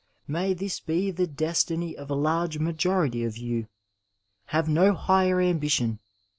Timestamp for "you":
3.37-3.67